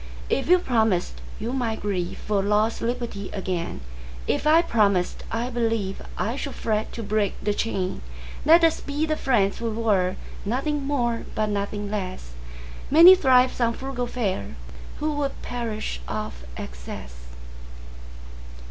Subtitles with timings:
[0.31, 6.91] If you promised, you might grieveFor lost liberty again:If I promised, I believeI should fret
[6.93, 8.01] to break the chain.
[8.43, 14.07] Let us be the friends we were, Nothing more but nothing less:Many thrive on frugal
[14.07, 14.55] fareWho
[15.01, 17.25] would perish of excess.